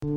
Hai 0.00 0.08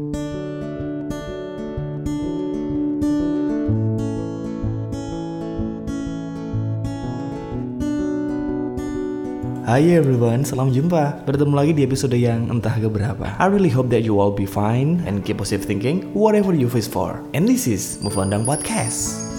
everyone, 9.92 10.48
salam 10.48 10.72
jumpa. 10.72 11.28
Bertemu 11.28 11.52
lagi 11.52 11.76
di 11.76 11.84
episode 11.84 12.16
yang 12.16 12.48
entah 12.48 12.80
keberapa. 12.80 13.36
I 13.36 13.52
really 13.52 13.68
hope 13.68 13.92
that 13.92 14.08
you 14.08 14.24
all 14.24 14.32
be 14.32 14.48
fine 14.48 15.04
and 15.04 15.20
keep 15.28 15.44
positive 15.44 15.68
thinking 15.68 16.16
whatever 16.16 16.56
you 16.56 16.72
face 16.72 16.88
for. 16.88 17.20
And 17.36 17.44
this 17.44 17.68
is 17.68 18.00
Move 18.00 18.16
On 18.16 18.32
Down 18.32 18.48
Podcast. 18.48 19.33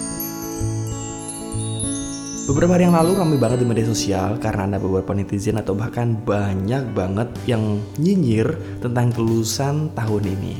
Beberapa 2.45 2.77
hari 2.77 2.85
yang 2.85 2.93
lalu 2.93 3.17
ramai 3.17 3.41
banget 3.41 3.65
di 3.65 3.65
media 3.65 3.89
sosial 3.89 4.37
karena 4.37 4.69
ada 4.69 4.77
beberapa 4.77 5.17
netizen 5.17 5.57
atau 5.57 5.73
bahkan 5.73 6.13
banyak 6.13 6.93
banget 6.93 7.25
yang 7.49 7.81
nyinyir 7.97 8.53
tentang 8.85 9.09
kelulusan 9.17 9.89
tahun 9.97 10.29
ini. 10.29 10.53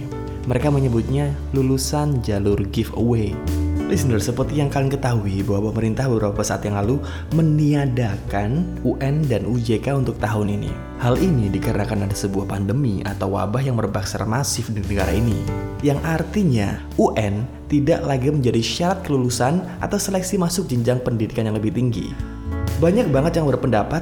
Mereka 0.49 0.73
menyebutnya 0.73 1.29
lulusan 1.53 2.25
jalur 2.25 2.57
giveaway. 2.73 3.37
Listener, 3.85 4.17
seperti 4.17 4.57
yang 4.57 4.73
kalian 4.73 4.89
ketahui 4.89 5.45
bahwa 5.45 5.69
pemerintah 5.69 6.09
beberapa 6.09 6.41
saat 6.41 6.65
yang 6.65 6.73
lalu 6.73 6.97
meniadakan 7.37 8.65
UN 8.81 9.21
dan 9.29 9.45
UJK 9.45 9.93
untuk 9.93 10.17
tahun 10.17 10.57
ini. 10.57 10.73
Hal 10.97 11.21
ini 11.21 11.53
dikarenakan 11.53 12.09
ada 12.09 12.17
sebuah 12.17 12.49
pandemi 12.49 13.05
atau 13.05 13.37
wabah 13.37 13.61
yang 13.61 13.77
merebak 13.77 14.09
secara 14.09 14.25
masif 14.25 14.73
di 14.73 14.81
negara 14.81 15.13
ini. 15.13 15.37
Yang 15.85 16.01
artinya 16.01 16.81
UN 16.97 17.45
tidak 17.69 18.01
lagi 18.09 18.33
menjadi 18.33 18.57
syarat 18.57 19.05
kelulusan 19.05 19.61
atau 19.77 20.01
seleksi 20.01 20.41
masuk 20.41 20.65
jenjang 20.65 20.97
pendidikan 21.05 21.45
yang 21.45 21.53
lebih 21.53 21.69
tinggi. 21.69 22.09
Banyak 22.81 23.13
banget 23.13 23.37
yang 23.37 23.45
berpendapat 23.45 24.01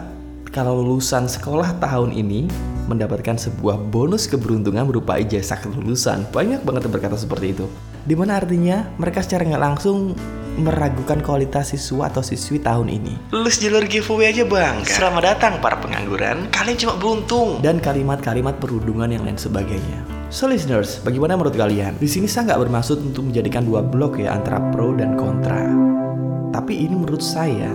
kalau 0.55 0.80
lulusan 0.80 1.27
sekolah 1.27 1.76
tahun 1.84 2.16
ini 2.16 2.48
mendapatkan 2.88 3.36
sebuah 3.36 3.91
bonus 3.91 4.32
keberuntungan 4.32 4.88
berupa 4.88 5.20
ijazah 5.20 5.60
kelulusan. 5.60 6.24
Banyak 6.32 6.63
banget 6.63 6.88
yang 6.88 6.94
berkata 6.96 7.20
seperti 7.20 7.52
itu. 7.52 7.68
Di 8.03 8.20
mana 8.20 8.35
artinya 8.35 8.84
mereka 8.99 9.23
secara 9.23 9.48
nggak 9.48 9.63
langsung 9.63 10.12
meragukan 10.59 11.23
kualitas 11.23 11.71
siswa 11.71 12.12
atau 12.12 12.20
siswi 12.20 12.60
tahun 12.60 12.91
ini. 12.91 13.32
Lulus 13.32 13.57
jalur 13.63 13.87
giveaway 13.87 14.35
aja 14.35 14.43
bang. 14.43 14.84
Selamat 14.84 15.23
datang 15.34 15.57
para 15.63 15.79
pengangguran. 15.79 16.51
Kalian 16.51 16.77
cuma 16.77 16.93
beruntung. 16.99 17.63
Dan 17.63 17.79
kalimat-kalimat 17.79 18.60
perundungan 18.60 19.07
yang 19.07 19.23
lain 19.23 19.40
sebagainya. 19.40 20.04
So 20.27 20.51
listeners, 20.51 20.99
bagaimana 21.01 21.40
menurut 21.40 21.55
kalian? 21.55 21.95
Di 21.95 22.12
sini 22.12 22.27
saya 22.27 22.51
nggak 22.51 22.70
bermaksud 22.70 23.01
untuk 23.01 23.32
menjadikan 23.32 23.63
dua 23.63 23.79
blok 23.79 24.20
ya 24.20 24.35
antara 24.35 24.60
pro 24.76 24.91
dan 24.93 25.15
kontra. 25.15 25.63
Tapi 26.51 26.85
ini 26.85 26.99
menurut 26.99 27.23
saya 27.23 27.71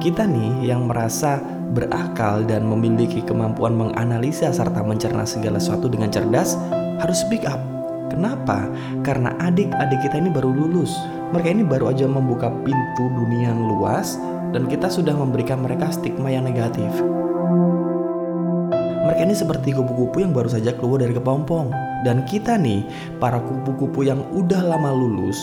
kita 0.00 0.24
nih 0.24 0.72
yang 0.72 0.88
merasa 0.88 1.38
berakal 1.76 2.48
dan 2.48 2.64
memiliki 2.64 3.20
kemampuan 3.22 3.76
menganalisa 3.76 4.50
serta 4.50 4.80
mencerna 4.80 5.28
segala 5.28 5.60
sesuatu 5.60 5.86
dengan 5.92 6.08
cerdas 6.08 6.56
harus 6.96 7.20
speak 7.20 7.44
up 7.44 7.75
Kenapa? 8.10 8.66
Karena 9.02 9.34
adik-adik 9.42 10.06
kita 10.06 10.16
ini 10.18 10.30
baru 10.30 10.50
lulus. 10.50 10.94
Mereka 11.34 11.48
ini 11.50 11.64
baru 11.66 11.90
aja 11.90 12.06
membuka 12.06 12.50
pintu 12.62 13.04
dunia 13.12 13.50
yang 13.50 13.60
luas 13.66 14.14
dan 14.54 14.70
kita 14.70 14.86
sudah 14.86 15.12
memberikan 15.12 15.60
mereka 15.60 15.90
stigma 15.90 16.30
yang 16.30 16.46
negatif. 16.46 16.90
Mereka 19.06 19.22
ini 19.22 19.38
seperti 19.38 19.70
kupu-kupu 19.70 20.18
yang 20.18 20.34
baru 20.34 20.50
saja 20.50 20.74
keluar 20.74 20.98
dari 20.98 21.14
kepompong. 21.14 21.70
Dan 22.02 22.26
kita 22.26 22.58
nih, 22.58 22.82
para 23.22 23.38
kupu-kupu 23.38 24.02
yang 24.02 24.18
udah 24.34 24.66
lama 24.66 24.90
lulus, 24.90 25.38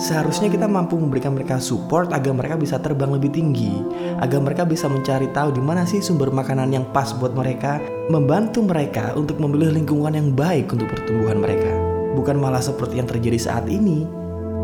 seharusnya 0.00 0.48
kita 0.48 0.64
mampu 0.64 0.96
memberikan 0.96 1.36
mereka 1.36 1.60
support 1.60 2.08
agar 2.10 2.32
mereka 2.32 2.56
bisa 2.56 2.80
terbang 2.80 3.12
lebih 3.12 3.28
tinggi, 3.32 3.84
agar 4.18 4.40
mereka 4.40 4.64
bisa 4.64 4.88
mencari 4.88 5.28
tahu 5.30 5.52
di 5.52 5.60
mana 5.60 5.84
sih 5.84 6.00
sumber 6.00 6.32
makanan 6.32 6.72
yang 6.72 6.88
pas 6.90 7.12
buat 7.12 7.36
mereka, 7.36 7.84
membantu 8.08 8.64
mereka 8.64 9.12
untuk 9.12 9.36
memilih 9.36 9.76
lingkungan 9.76 10.16
yang 10.16 10.32
baik 10.32 10.72
untuk 10.72 10.88
pertumbuhan 10.88 11.36
mereka. 11.36 11.91
Bukan 12.12 12.36
malah 12.36 12.60
seperti 12.60 13.00
yang 13.00 13.08
terjadi 13.08 13.38
saat 13.38 13.64
ini. 13.68 14.04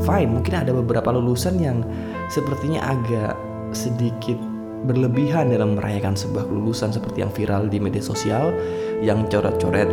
Fine, 0.05 0.31
mungkin 0.31 0.55
ada 0.55 0.71
beberapa 0.71 1.11
lulusan 1.11 1.59
yang 1.59 1.83
sepertinya 2.31 2.87
agak 2.87 3.35
sedikit 3.75 4.39
berlebihan 4.87 5.51
dalam 5.51 5.75
merayakan 5.75 6.15
sebuah 6.15 6.47
kelulusan 6.47 6.95
seperti 6.95 7.27
yang 7.27 7.33
viral 7.35 7.67
di 7.67 7.83
media 7.83 7.99
sosial 7.99 8.55
yang 9.03 9.27
coret-coret 9.27 9.91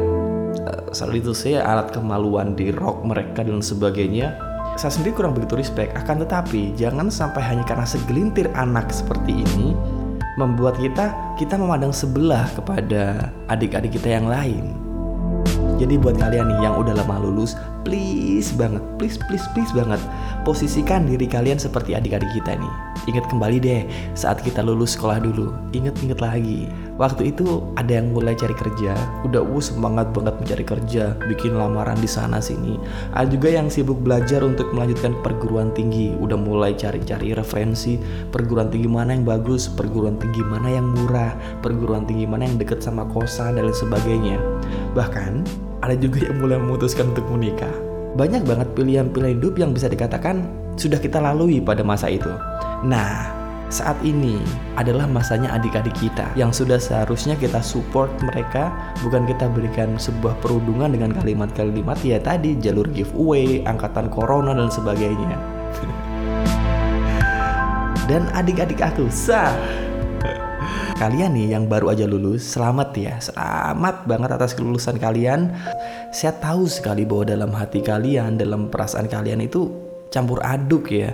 uh, 0.62 0.86
selalu 0.94 1.26
itu 1.26 1.34
saya 1.34 1.66
alat 1.66 1.90
kemaluan 1.90 2.54
di 2.54 2.70
rok 2.70 3.02
mereka 3.02 3.42
dan 3.42 3.66
sebagainya. 3.66 4.38
Saya 4.76 4.92
sendiri 4.92 5.16
kurang 5.16 5.34
begitu 5.34 5.56
respect. 5.56 5.96
Akan 5.96 6.20
tetapi 6.20 6.76
jangan 6.76 7.08
sampai 7.08 7.42
hanya 7.42 7.64
karena 7.64 7.88
segelintir 7.88 8.52
anak 8.54 8.92
seperti 8.92 9.42
ini 9.42 9.72
membuat 10.36 10.76
kita 10.76 11.16
kita 11.40 11.56
memandang 11.56 11.96
sebelah 11.96 12.44
kepada 12.52 13.32
adik-adik 13.48 13.96
kita 13.96 14.20
yang 14.20 14.28
lain 14.28 14.85
jadi 15.76 16.00
buat 16.00 16.16
kalian 16.16 16.48
nih 16.52 16.60
yang 16.66 16.76
udah 16.80 16.96
lama 16.96 17.22
lulus 17.22 17.60
please 17.84 18.52
banget 18.56 18.82
please 19.00 19.20
please 19.28 19.46
please 19.54 19.72
banget 19.76 20.02
posisikan 20.48 21.06
diri 21.06 21.28
kalian 21.28 21.60
seperti 21.60 21.94
adik-adik 21.94 22.30
kita 22.34 22.56
nih 22.56 22.74
Ingat 23.06 23.30
kembali 23.30 23.58
deh 23.62 23.82
saat 24.18 24.42
kita 24.42 24.66
lulus 24.66 24.98
sekolah 24.98 25.22
dulu. 25.22 25.54
Ingat-ingat 25.78 26.18
lagi. 26.18 26.66
Waktu 26.96 27.36
itu 27.36 27.60
ada 27.76 28.00
yang 28.00 28.16
mulai 28.16 28.40
cari 28.40 28.56
kerja, 28.56 28.96
udah 29.28 29.44
uh 29.44 29.60
semangat 29.60 30.16
banget 30.16 30.40
mencari 30.40 30.64
kerja, 30.64 31.12
bikin 31.28 31.60
lamaran 31.60 32.00
di 32.00 32.08
sana 32.08 32.40
sini. 32.40 32.80
Ada 33.12 33.36
juga 33.36 33.52
yang 33.52 33.68
sibuk 33.68 34.00
belajar 34.00 34.40
untuk 34.48 34.72
melanjutkan 34.72 35.12
perguruan 35.20 35.76
tinggi, 35.76 36.16
udah 36.16 36.40
mulai 36.40 36.72
cari-cari 36.72 37.36
referensi 37.36 38.00
perguruan 38.32 38.72
tinggi 38.72 38.88
mana 38.88 39.12
yang 39.12 39.28
bagus, 39.28 39.68
perguruan 39.68 40.16
tinggi 40.16 40.40
mana 40.40 40.72
yang 40.72 40.88
murah, 40.88 41.36
perguruan 41.60 42.08
tinggi 42.08 42.24
mana 42.24 42.48
yang 42.48 42.56
deket 42.56 42.80
sama 42.80 43.04
kosan 43.12 43.60
dan 43.60 43.68
lain 43.68 43.76
sebagainya. 43.76 44.40
Bahkan 44.96 45.44
ada 45.84 46.00
juga 46.00 46.32
yang 46.32 46.40
mulai 46.40 46.64
memutuskan 46.64 47.12
untuk 47.12 47.28
menikah. 47.28 47.76
Banyak 48.16 48.48
banget 48.48 48.72
pilihan-pilihan 48.72 49.44
hidup 49.44 49.60
yang 49.60 49.76
bisa 49.76 49.92
dikatakan 49.92 50.48
sudah 50.80 50.96
kita 50.96 51.20
lalui 51.20 51.60
pada 51.60 51.84
masa 51.84 52.08
itu. 52.08 52.32
Nah, 52.88 53.35
saat 53.76 54.00
ini 54.08 54.40
adalah 54.80 55.04
masanya 55.04 55.52
adik-adik 55.52 55.92
kita 56.00 56.32
yang 56.40 56.56
sudah 56.56 56.80
seharusnya 56.80 57.36
kita 57.36 57.60
support 57.60 58.08
mereka 58.24 58.72
bukan 59.04 59.28
kita 59.28 59.52
berikan 59.52 60.00
sebuah 60.00 60.40
perundungan 60.40 60.96
dengan 60.96 61.12
kalimat-kalimat 61.12 62.00
ya 62.00 62.16
tadi 62.24 62.56
jalur 62.56 62.88
giveaway, 62.88 63.60
angkatan 63.68 64.08
corona 64.08 64.56
dan 64.56 64.72
sebagainya. 64.72 65.36
dan 68.10 68.32
adik-adik 68.32 68.80
aku 68.80 69.12
sah 69.12 69.52
Kalian 70.96 71.36
nih 71.36 71.52
yang 71.52 71.68
baru 71.68 71.92
aja 71.92 72.08
lulus, 72.08 72.56
selamat 72.56 72.96
ya. 72.96 73.20
Selamat 73.20 74.08
banget 74.08 74.32
atas 74.32 74.56
kelulusan 74.56 74.96
kalian. 74.96 75.52
Saya 76.16 76.32
tahu 76.40 76.72
sekali 76.72 77.04
bahwa 77.04 77.28
dalam 77.28 77.52
hati 77.52 77.84
kalian, 77.84 78.40
dalam 78.40 78.72
perasaan 78.72 79.12
kalian 79.12 79.44
itu 79.44 79.68
campur 80.08 80.40
aduk 80.40 80.96
ya 80.96 81.12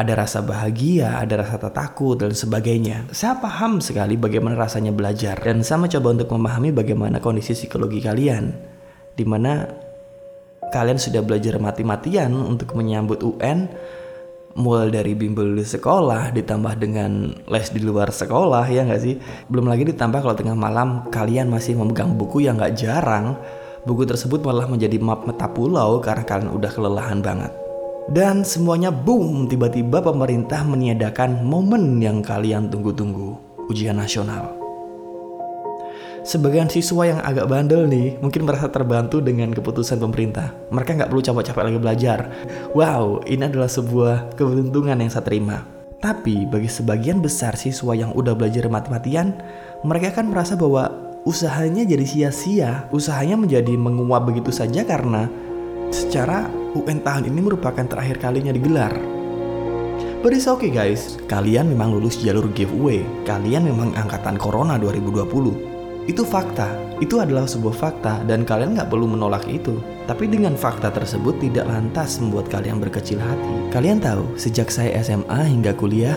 ada 0.00 0.16
rasa 0.16 0.40
bahagia, 0.40 1.20
ada 1.20 1.44
rasa 1.44 1.60
takut 1.68 2.16
dan 2.16 2.32
sebagainya. 2.32 3.12
Saya 3.12 3.36
paham 3.36 3.84
sekali 3.84 4.16
bagaimana 4.16 4.56
rasanya 4.56 4.96
belajar 4.96 5.36
dan 5.36 5.60
saya 5.60 5.84
mencoba 5.84 6.16
untuk 6.16 6.28
memahami 6.32 6.72
bagaimana 6.72 7.20
kondisi 7.20 7.52
psikologi 7.52 8.00
kalian. 8.00 8.56
Di 9.12 9.24
mana 9.28 9.68
kalian 10.72 10.96
sudah 10.96 11.20
belajar 11.20 11.60
mati-matian 11.60 12.32
untuk 12.32 12.72
menyambut 12.72 13.20
UN 13.20 13.68
mulai 14.58 14.90
dari 14.90 15.14
bimbel 15.14 15.54
di 15.54 15.62
sekolah 15.62 16.34
ditambah 16.34 16.74
dengan 16.80 17.30
les 17.46 17.70
di 17.70 17.78
luar 17.86 18.10
sekolah 18.10 18.66
ya 18.66 18.82
nggak 18.82 19.02
sih 19.02 19.14
belum 19.46 19.70
lagi 19.70 19.86
ditambah 19.94 20.26
kalau 20.26 20.34
tengah 20.34 20.58
malam 20.58 21.06
kalian 21.06 21.46
masih 21.46 21.78
memegang 21.78 22.18
buku 22.18 22.42
yang 22.42 22.58
nggak 22.58 22.74
jarang 22.74 23.38
buku 23.86 24.02
tersebut 24.02 24.42
malah 24.42 24.66
menjadi 24.66 24.98
map 24.98 25.22
meta 25.22 25.46
pulau 25.46 26.02
karena 26.02 26.26
kalian 26.26 26.50
udah 26.50 26.70
kelelahan 26.74 27.22
banget 27.22 27.69
dan 28.08 28.48
semuanya 28.48 28.88
boom, 28.88 29.44
tiba-tiba 29.44 30.00
pemerintah 30.00 30.64
meniadakan 30.64 31.44
momen 31.44 32.00
yang 32.00 32.24
kalian 32.24 32.72
tunggu-tunggu, 32.72 33.36
ujian 33.68 34.00
nasional. 34.00 34.56
Sebagian 36.20 36.68
siswa 36.68 37.08
yang 37.08 37.20
agak 37.24 37.48
bandel 37.48 37.88
nih 37.88 38.20
mungkin 38.20 38.44
merasa 38.44 38.68
terbantu 38.68 39.24
dengan 39.24 39.56
keputusan 39.56 39.96
pemerintah. 39.96 40.52
Mereka 40.68 41.00
nggak 41.00 41.08
perlu 41.08 41.24
capek-capek 41.24 41.64
lagi 41.64 41.78
belajar. 41.80 42.18
Wow, 42.76 43.24
ini 43.24 43.48
adalah 43.48 43.72
sebuah 43.72 44.36
keberuntungan 44.36 45.00
yang 45.00 45.08
saya 45.08 45.24
terima. 45.24 45.64
Tapi 46.00 46.44
bagi 46.48 46.68
sebagian 46.68 47.24
besar 47.24 47.56
siswa 47.56 47.92
yang 47.96 48.12
udah 48.12 48.36
belajar 48.36 48.68
mati-matian, 48.68 49.36
mereka 49.80 50.20
kan 50.20 50.28
merasa 50.28 50.56
bahwa 50.60 50.92
usahanya 51.24 51.88
jadi 51.88 52.04
sia-sia. 52.04 52.84
Usahanya 52.92 53.40
menjadi 53.40 53.72
menguap 53.76 54.28
begitu 54.28 54.52
saja 54.52 54.84
karena 54.84 55.28
secara 55.90 56.46
UN 56.78 57.02
tahun 57.02 57.26
ini 57.26 57.40
merupakan 57.42 57.82
terakhir 57.82 58.22
kalinya 58.22 58.54
digelar. 58.54 58.94
But 60.20 60.36
it's 60.36 60.46
okay 60.46 60.68
guys, 60.68 61.18
kalian 61.26 61.72
memang 61.72 61.96
lulus 61.96 62.20
jalur 62.20 62.46
giveaway, 62.52 63.02
kalian 63.24 63.66
memang 63.66 63.96
angkatan 63.96 64.36
Corona 64.36 64.76
2020. 64.76 66.06
Itu 66.08 66.28
fakta, 66.28 66.68
itu 67.00 67.20
adalah 67.20 67.48
sebuah 67.48 67.72
fakta 67.72 68.24
dan 68.28 68.44
kalian 68.44 68.76
nggak 68.76 68.92
perlu 68.92 69.08
menolak 69.08 69.48
itu. 69.48 69.80
Tapi 70.04 70.28
dengan 70.28 70.58
fakta 70.58 70.92
tersebut 70.92 71.40
tidak 71.40 71.64
lantas 71.68 72.20
membuat 72.20 72.52
kalian 72.52 72.82
berkecil 72.82 73.16
hati. 73.16 73.72
Kalian 73.72 74.02
tahu, 74.02 74.36
sejak 74.36 74.68
saya 74.68 75.00
SMA 75.00 75.40
hingga 75.48 75.72
kuliah, 75.72 76.16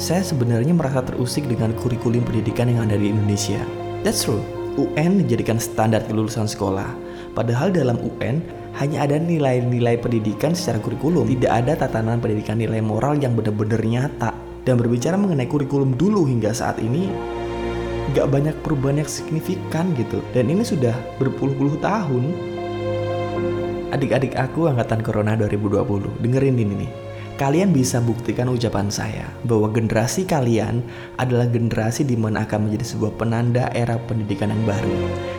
saya 0.00 0.24
sebenarnya 0.24 0.72
merasa 0.72 1.04
terusik 1.04 1.44
dengan 1.44 1.76
kurikulum 1.76 2.24
pendidikan 2.24 2.72
yang 2.72 2.88
ada 2.88 2.96
di 2.96 3.12
Indonesia. 3.12 3.60
That's 4.00 4.24
true, 4.24 4.40
UN 4.80 5.20
dijadikan 5.20 5.60
standar 5.60 6.08
kelulusan 6.08 6.48
sekolah 6.48 7.10
Padahal 7.34 7.70
dalam 7.70 7.98
UN 8.02 8.42
hanya 8.78 9.02
ada 9.08 9.18
nilai-nilai 9.18 9.98
pendidikan 9.98 10.54
secara 10.54 10.78
kurikulum, 10.78 11.26
tidak 11.26 11.52
ada 11.64 11.72
tatanan 11.74 12.22
pendidikan 12.22 12.60
nilai 12.60 12.78
moral 12.78 13.18
yang 13.18 13.34
benar-benar 13.34 13.82
nyata. 13.82 14.30
Dan 14.62 14.76
berbicara 14.76 15.16
mengenai 15.16 15.48
kurikulum 15.48 15.96
dulu 15.96 16.28
hingga 16.28 16.52
saat 16.54 16.78
ini, 16.78 17.08
gak 18.14 18.28
banyak 18.28 18.54
perubahan 18.60 19.02
yang 19.02 19.10
signifikan 19.10 19.90
gitu. 19.96 20.20
Dan 20.36 20.52
ini 20.52 20.62
sudah 20.62 20.94
berpuluh-puluh 21.18 21.80
tahun. 21.80 22.24
Adik-adik 23.90 24.38
aku 24.38 24.70
angkatan 24.70 25.02
Corona 25.02 25.34
2020, 25.34 26.22
dengerin 26.22 26.54
ini 26.60 26.86
nih 26.86 27.09
kalian 27.40 27.72
bisa 27.72 28.04
buktikan 28.04 28.52
ucapan 28.52 28.92
saya 28.92 29.24
bahwa 29.48 29.72
generasi 29.72 30.28
kalian 30.28 30.84
adalah 31.16 31.48
generasi 31.48 32.04
di 32.04 32.12
mana 32.12 32.44
akan 32.44 32.68
menjadi 32.68 32.92
sebuah 32.92 33.16
penanda 33.16 33.72
era 33.72 33.96
pendidikan 33.96 34.52
yang 34.52 34.60
baru. 34.68 34.92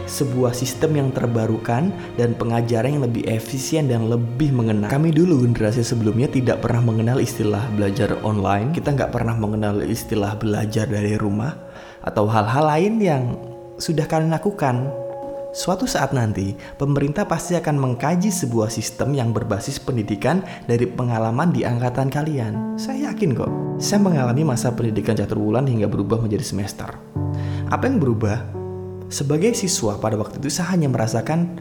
Sebuah 0.09 0.57
sistem 0.57 0.97
yang 0.97 1.09
terbarukan 1.13 1.93
dan 2.17 2.33
pengajaran 2.33 2.97
yang 2.97 3.05
lebih 3.05 3.29
efisien 3.29 3.85
dan 3.85 4.09
lebih 4.09 4.49
mengena. 4.49 4.89
Kami 4.89 5.13
dulu 5.13 5.45
generasi 5.45 5.85
sebelumnya 5.85 6.25
tidak 6.25 6.65
pernah 6.65 6.81
mengenal 6.81 7.21
istilah 7.21 7.69
belajar 7.77 8.17
online, 8.25 8.73
kita 8.73 8.97
nggak 8.97 9.13
pernah 9.13 9.37
mengenal 9.37 9.85
istilah 9.85 10.33
belajar 10.41 10.89
dari 10.89 11.13
rumah 11.21 11.53
atau 12.01 12.25
hal-hal 12.25 12.65
lain 12.65 12.93
yang 12.97 13.23
sudah 13.77 14.09
kalian 14.09 14.33
lakukan 14.33 14.89
Suatu 15.51 15.83
saat 15.83 16.15
nanti, 16.15 16.55
pemerintah 16.79 17.27
pasti 17.27 17.59
akan 17.59 17.75
mengkaji 17.75 18.31
sebuah 18.31 18.71
sistem 18.71 19.11
yang 19.11 19.35
berbasis 19.35 19.83
pendidikan 19.83 20.39
dari 20.63 20.87
pengalaman 20.87 21.51
di 21.51 21.67
angkatan 21.67 22.07
kalian. 22.07 22.79
Saya 22.79 23.11
yakin 23.11 23.35
kok. 23.35 23.51
Saya 23.75 23.99
mengalami 23.99 24.47
masa 24.47 24.71
pendidikan 24.71 25.11
catur 25.11 25.43
bulan 25.43 25.67
hingga 25.67 25.91
berubah 25.91 26.23
menjadi 26.23 26.47
semester. 26.47 26.95
Apa 27.67 27.83
yang 27.83 27.99
berubah? 27.99 28.47
Sebagai 29.11 29.51
siswa 29.51 29.99
pada 29.99 30.15
waktu 30.15 30.39
itu 30.39 30.47
saya 30.47 30.71
hanya 30.71 30.87
merasakan 30.87 31.59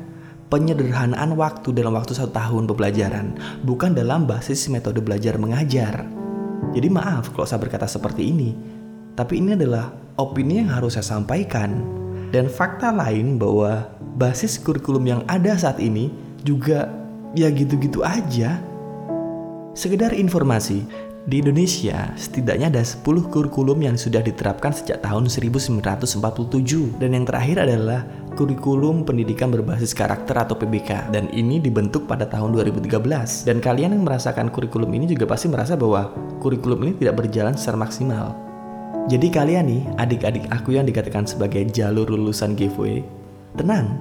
penyederhanaan 0.54 1.34
waktu 1.34 1.74
dalam 1.74 1.90
waktu 1.98 2.14
satu 2.14 2.30
tahun 2.30 2.70
pembelajaran, 2.70 3.34
bukan 3.66 3.90
dalam 3.90 4.22
basis 4.22 4.70
metode 4.70 5.02
belajar 5.02 5.34
mengajar. 5.34 6.06
Jadi 6.70 6.86
maaf 6.86 7.34
kalau 7.34 7.42
saya 7.42 7.58
berkata 7.58 7.90
seperti 7.90 8.22
ini, 8.22 8.54
tapi 9.18 9.42
ini 9.42 9.58
adalah 9.58 9.90
opini 10.14 10.62
yang 10.62 10.70
harus 10.70 10.94
saya 10.94 11.18
sampaikan 11.18 11.99
dan 12.30 12.46
fakta 12.46 12.94
lain 12.94 13.38
bahwa 13.38 13.90
basis 14.18 14.58
kurikulum 14.58 15.06
yang 15.06 15.20
ada 15.26 15.54
saat 15.58 15.82
ini 15.82 16.10
juga 16.46 16.90
ya 17.34 17.50
gitu-gitu 17.50 18.02
aja. 18.02 18.62
Sekedar 19.70 20.10
informasi, 20.14 20.82
di 21.28 21.44
Indonesia 21.44 22.10
setidaknya 22.16 22.72
ada 22.72 22.80
10 22.80 23.04
kurikulum 23.28 23.84
yang 23.84 23.94
sudah 23.94 24.24
diterapkan 24.24 24.72
sejak 24.72 25.04
tahun 25.04 25.28
1947 25.28 25.84
dan 26.96 27.10
yang 27.12 27.28
terakhir 27.28 27.60
adalah 27.60 28.08
kurikulum 28.40 29.04
pendidikan 29.04 29.52
berbasis 29.52 29.92
karakter 29.92 30.32
atau 30.32 30.56
PBK 30.56 31.12
dan 31.12 31.28
ini 31.30 31.60
dibentuk 31.60 32.08
pada 32.08 32.24
tahun 32.24 32.56
2013 32.56 33.46
dan 33.46 33.60
kalian 33.60 34.00
yang 34.00 34.04
merasakan 34.08 34.48
kurikulum 34.48 34.88
ini 34.96 35.12
juga 35.12 35.28
pasti 35.28 35.52
merasa 35.52 35.76
bahwa 35.76 36.08
kurikulum 36.40 36.88
ini 36.88 36.92
tidak 36.96 37.20
berjalan 37.20 37.52
secara 37.52 37.76
maksimal 37.76 38.49
jadi 39.10 39.26
kalian 39.26 39.66
nih, 39.66 39.82
adik-adik 39.98 40.46
aku 40.54 40.78
yang 40.78 40.86
dikatakan 40.86 41.26
sebagai 41.26 41.66
jalur 41.74 42.06
lulusan 42.06 42.54
giveaway, 42.54 43.02
tenang, 43.58 43.98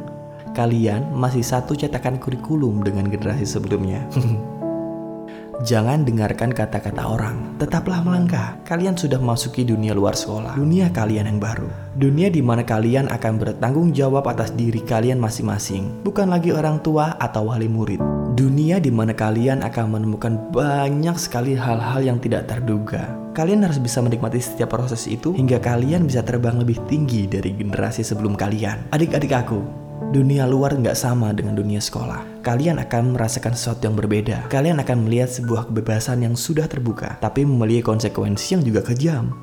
kalian 0.53 1.01
masih 1.17 1.41
satu 1.41 1.73
cetakan 1.73 2.21
kurikulum 2.21 2.85
dengan 2.85 3.09
generasi 3.09 3.49
sebelumnya. 3.49 4.05
Jangan 5.65 6.05
dengarkan 6.05 6.53
kata-kata 6.53 7.03
orang, 7.09 7.57
tetaplah 7.57 8.05
melangkah. 8.05 8.61
Kalian 8.69 8.93
sudah 8.95 9.17
memasuki 9.17 9.65
dunia 9.65 9.97
luar 9.97 10.13
sekolah, 10.13 10.53
dunia 10.53 10.93
kalian 10.93 11.25
yang 11.25 11.41
baru. 11.41 11.67
Dunia 11.97 12.29
di 12.29 12.45
mana 12.45 12.61
kalian 12.61 13.09
akan 13.09 13.33
bertanggung 13.41 13.89
jawab 13.91 14.29
atas 14.29 14.53
diri 14.53 14.85
kalian 14.85 15.17
masing-masing, 15.17 16.05
bukan 16.05 16.29
lagi 16.29 16.53
orang 16.53 16.79
tua 16.85 17.17
atau 17.17 17.49
wali 17.49 17.65
murid. 17.65 18.28
Dunia 18.39 18.79
di 18.79 18.87
mana 18.87 19.11
kalian 19.11 19.67
akan 19.67 19.99
menemukan 19.99 20.39
banyak 20.55 21.19
sekali 21.19 21.59
hal-hal 21.59 21.99
yang 21.99 22.23
tidak 22.23 22.47
terduga. 22.47 23.11
Kalian 23.35 23.67
harus 23.67 23.83
bisa 23.83 23.99
menikmati 23.99 24.39
setiap 24.39 24.71
proses 24.71 25.11
itu 25.11 25.35
hingga 25.35 25.59
kalian 25.59 26.07
bisa 26.07 26.23
terbang 26.23 26.55
lebih 26.55 26.79
tinggi 26.87 27.27
dari 27.27 27.51
generasi 27.51 27.99
sebelum 27.99 28.39
kalian. 28.39 28.95
Adik-adik 28.95 29.35
aku, 29.35 29.59
dunia 30.15 30.47
luar 30.47 30.71
nggak 30.71 30.95
sama 30.95 31.35
dengan 31.35 31.59
dunia 31.59 31.83
sekolah. 31.83 32.39
Kalian 32.39 32.79
akan 32.79 33.19
merasakan 33.19 33.59
sesuatu 33.59 33.91
yang 33.91 33.99
berbeda. 33.99 34.47
Kalian 34.47 34.79
akan 34.79 35.03
melihat 35.03 35.35
sebuah 35.35 35.67
kebebasan 35.67 36.23
yang 36.23 36.39
sudah 36.39 36.63
terbuka, 36.71 37.19
tapi 37.19 37.43
memiliki 37.43 37.83
konsekuensi 37.83 38.55
yang 38.55 38.63
juga 38.63 38.87
kejam. 38.87 39.35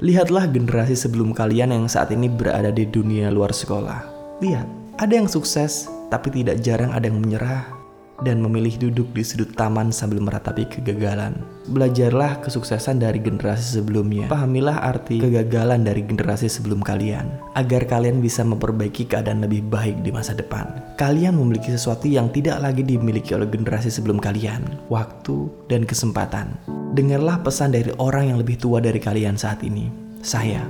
Lihatlah 0.00 0.48
generasi 0.48 0.96
sebelum 0.96 1.36
kalian 1.36 1.76
yang 1.76 1.84
saat 1.84 2.08
ini 2.08 2.32
berada 2.32 2.72
di 2.72 2.88
dunia 2.88 3.28
luar 3.28 3.52
sekolah. 3.52 4.08
Lihat, 4.40 4.96
ada 4.96 5.12
yang 5.20 5.28
sukses, 5.28 5.84
tapi 6.08 6.32
tidak 6.32 6.64
jarang 6.64 6.96
ada 6.96 7.12
yang 7.12 7.20
menyerah 7.20 7.81
dan 8.20 8.44
memilih 8.44 8.76
duduk 8.76 9.08
di 9.16 9.24
sudut 9.24 9.48
taman 9.56 9.88
sambil 9.88 10.20
meratapi 10.20 10.68
kegagalan. 10.68 11.32
Belajarlah 11.72 12.44
kesuksesan 12.44 13.00
dari 13.00 13.18
generasi 13.18 13.80
sebelumnya. 13.80 14.28
Pahamilah 14.28 14.84
arti 14.84 15.18
kegagalan 15.18 15.82
dari 15.82 16.04
generasi 16.04 16.52
sebelum 16.52 16.84
kalian, 16.84 17.32
agar 17.56 17.88
kalian 17.88 18.20
bisa 18.20 18.44
memperbaiki 18.44 19.08
keadaan 19.08 19.42
lebih 19.42 19.64
baik 19.66 20.04
di 20.04 20.12
masa 20.12 20.36
depan. 20.36 20.68
Kalian 21.00 21.40
memiliki 21.40 21.72
sesuatu 21.72 22.04
yang 22.06 22.28
tidak 22.30 22.60
lagi 22.60 22.84
dimiliki 22.84 23.32
oleh 23.32 23.48
generasi 23.48 23.88
sebelum 23.88 24.20
kalian, 24.20 24.62
waktu 24.92 25.48
dan 25.72 25.88
kesempatan. 25.88 26.52
Dengarlah 26.92 27.40
pesan 27.40 27.72
dari 27.72 27.90
orang 27.96 28.34
yang 28.34 28.38
lebih 28.38 28.60
tua 28.60 28.78
dari 28.84 29.00
kalian 29.00 29.40
saat 29.40 29.64
ini. 29.64 29.88
Saya, 30.20 30.62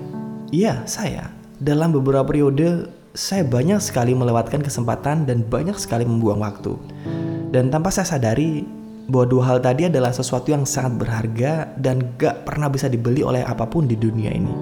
iya 0.54 0.80
saya, 0.88 1.28
dalam 1.60 1.92
beberapa 1.92 2.24
periode 2.24 2.88
saya 3.12 3.44
banyak 3.44 3.76
sekali 3.76 4.16
melewatkan 4.16 4.64
kesempatan 4.64 5.28
dan 5.28 5.44
banyak 5.44 5.76
sekali 5.76 6.08
membuang 6.08 6.40
waktu. 6.40 6.72
Dan 7.52 7.68
tanpa 7.68 7.92
saya 7.92 8.08
sadari 8.08 8.64
bahwa 9.12 9.28
dua 9.28 9.44
hal 9.52 9.58
tadi 9.60 9.84
adalah 9.84 10.08
sesuatu 10.08 10.48
yang 10.48 10.64
sangat 10.64 11.04
berharga 11.04 11.68
dan 11.76 12.16
gak 12.16 12.48
pernah 12.48 12.72
bisa 12.72 12.88
dibeli 12.88 13.20
oleh 13.20 13.44
apa 13.44 13.68
pun 13.68 13.84
di 13.84 13.92
dunia 13.92 14.32
ini. 14.32 14.54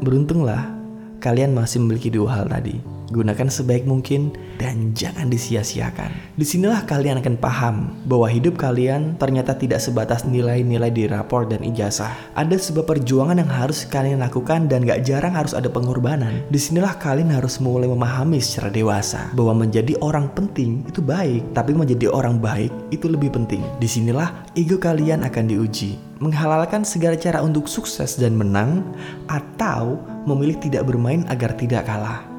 Beruntunglah 0.00 0.72
kalian 1.20 1.52
masih 1.52 1.84
memiliki 1.84 2.08
dua 2.08 2.40
hal 2.40 2.48
tadi. 2.48 2.80
Gunakan 3.12 3.52
sebaik 3.52 3.84
mungkin 3.84 4.32
dan 4.56 4.96
jangan 4.96 5.28
disia-siakan. 5.28 6.08
Di 6.40 6.46
sinilah 6.46 6.88
kalian 6.88 7.20
akan 7.20 7.36
paham 7.36 7.76
bahwa 8.08 8.30
hidup 8.32 8.56
kalian 8.56 9.20
ternyata 9.20 9.52
tidak 9.52 9.84
sebatas 9.84 10.24
nilai-nilai 10.24 10.88
di 10.88 11.04
rapor 11.04 11.44
dan 11.44 11.60
ijazah. 11.60 12.12
Ada 12.32 12.56
sebuah 12.56 12.88
perjuangan 12.88 13.36
yang 13.36 13.50
harus 13.52 13.84
kalian 13.84 14.24
lakukan 14.24 14.66
dan 14.72 14.88
gak 14.88 15.04
jarang 15.04 15.36
harus 15.36 15.52
ada 15.52 15.68
pengorbanan. 15.68 16.40
Di 16.48 16.56
sinilah 16.56 16.96
kalian 16.96 17.36
harus 17.36 17.60
mulai 17.60 17.90
memahami 17.90 18.40
secara 18.40 18.72
dewasa 18.72 19.28
bahwa 19.36 19.68
menjadi 19.68 20.00
orang 20.00 20.32
penting 20.32 20.86
itu 20.88 21.04
baik, 21.04 21.52
tapi 21.52 21.76
menjadi 21.76 22.08
orang 22.08 22.40
baik 22.40 22.72
itu 22.88 23.04
lebih 23.10 23.36
penting. 23.36 23.60
Di 23.76 23.88
sinilah 23.90 24.32
ego 24.56 24.80
kalian 24.80 25.28
akan 25.28 25.44
diuji 25.44 26.14
menghalalkan 26.24 26.86
segala 26.88 27.20
cara 27.20 27.44
untuk 27.44 27.68
sukses 27.68 28.16
dan 28.16 28.32
menang, 28.32 28.80
atau 29.28 30.00
memilih 30.24 30.56
tidak 30.56 30.88
bermain 30.88 31.28
agar 31.28 31.52
tidak 31.52 31.84
kalah. 31.84 32.33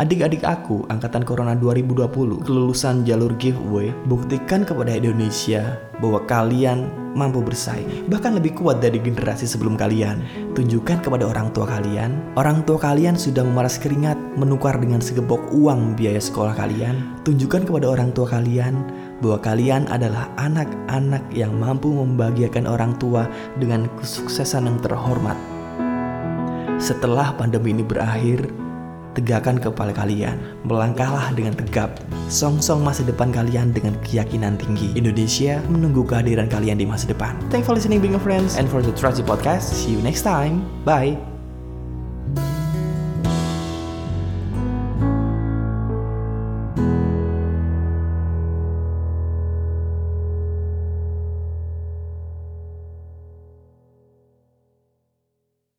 Adik-adik 0.00 0.48
aku 0.48 0.88
angkatan 0.88 1.28
Corona 1.28 1.52
2020 1.52 2.08
kelulusan 2.48 3.04
jalur 3.04 3.36
giveaway 3.36 3.92
buktikan 4.08 4.64
kepada 4.64 4.96
Indonesia 4.96 5.76
bahwa 6.00 6.24
kalian 6.24 6.88
mampu 7.12 7.44
bersaing 7.44 8.08
bahkan 8.08 8.32
lebih 8.32 8.56
kuat 8.56 8.80
dari 8.80 8.96
generasi 8.96 9.44
sebelum 9.44 9.76
kalian. 9.76 10.24
Tunjukkan 10.56 11.04
kepada 11.04 11.28
orang 11.28 11.52
tua 11.52 11.68
kalian, 11.68 12.16
orang 12.40 12.64
tua 12.64 12.80
kalian 12.80 13.12
sudah 13.12 13.44
memeras 13.44 13.76
keringat 13.76 14.16
menukar 14.40 14.80
dengan 14.80 15.04
segepok 15.04 15.52
uang 15.52 16.00
biaya 16.00 16.16
sekolah 16.16 16.56
kalian. 16.56 17.20
Tunjukkan 17.28 17.68
kepada 17.68 17.92
orang 17.92 18.16
tua 18.16 18.24
kalian 18.24 18.80
bahwa 19.20 19.36
kalian 19.44 19.84
adalah 19.92 20.32
anak-anak 20.40 21.28
yang 21.28 21.52
mampu 21.60 21.92
membahagiakan 21.92 22.64
orang 22.64 22.96
tua 22.96 23.28
dengan 23.60 23.84
kesuksesan 24.00 24.64
yang 24.64 24.80
terhormat. 24.80 25.36
Setelah 26.80 27.36
pandemi 27.36 27.76
ini 27.76 27.84
berakhir, 27.84 28.48
tegakkan 29.14 29.58
kepala 29.58 29.94
kalian, 29.94 30.38
melangkahlah 30.66 31.32
dengan 31.34 31.54
tegap, 31.56 31.98
song-song 32.30 32.82
masa 32.82 33.06
depan 33.06 33.30
kalian 33.30 33.70
dengan 33.70 33.94
keyakinan 34.04 34.58
tinggi. 34.58 34.90
Indonesia 34.98 35.62
menunggu 35.70 36.02
kehadiran 36.06 36.50
kalian 36.50 36.78
di 36.78 36.86
masa 36.86 37.10
depan. 37.10 37.38
Thanks 37.48 37.66
for 37.66 37.74
listening, 37.78 38.02
being 38.02 38.18
friends, 38.18 38.58
and 38.58 38.66
for 38.66 38.82
the 38.82 38.94
Trusty 38.94 39.22
Podcast. 39.22 39.70
See 39.70 39.94
you 39.94 40.02
next 40.02 40.22
time. 40.26 40.66
Bye. 40.82 41.29